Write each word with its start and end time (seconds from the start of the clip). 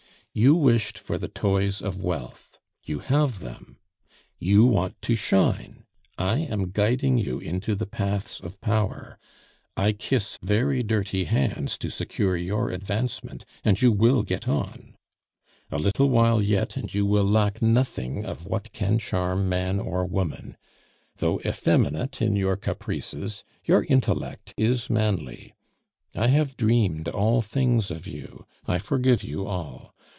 "You 0.33 0.55
wished 0.55 0.97
for 0.97 1.17
the 1.17 1.27
toys 1.27 1.81
of 1.81 2.01
wealth; 2.01 2.57
you 2.85 2.99
have 2.99 3.39
them. 3.39 3.79
You 4.39 4.63
want 4.63 5.01
to 5.01 5.17
shine; 5.17 5.83
I 6.17 6.37
am 6.39 6.69
guiding 6.69 7.17
you 7.17 7.39
into 7.39 7.75
the 7.75 7.85
paths 7.85 8.39
of 8.39 8.61
power, 8.61 9.19
I 9.75 9.91
kiss 9.91 10.39
very 10.41 10.83
dirty 10.83 11.25
hands 11.25 11.77
to 11.79 11.89
secure 11.89 12.37
your 12.37 12.69
advancement, 12.69 13.43
and 13.65 13.81
you 13.81 13.91
will 13.91 14.23
get 14.23 14.47
on. 14.47 14.95
A 15.69 15.77
little 15.77 16.09
while 16.09 16.41
yet 16.41 16.77
and 16.77 16.93
you 16.93 17.05
will 17.05 17.27
lack 17.29 17.61
nothing 17.61 18.23
of 18.25 18.45
what 18.45 18.71
can 18.71 18.99
charm 18.99 19.49
man 19.49 19.81
or 19.81 20.05
woman. 20.05 20.55
Though 21.17 21.41
effeminate 21.45 22.21
in 22.21 22.37
your 22.37 22.55
caprices, 22.55 23.43
your 23.65 23.83
intellect 23.89 24.53
is 24.55 24.89
manly. 24.89 25.55
I 26.15 26.27
have 26.29 26.55
dreamed 26.55 27.09
all 27.09 27.41
things 27.41 27.91
of 27.91 28.07
you; 28.07 28.45
I 28.65 28.79
forgive 28.79 29.25
you 29.25 29.45
all. 29.45 29.93